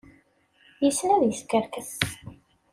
Yessen 0.83 1.09
ad 1.15 1.21
iskerkes. 1.23 1.91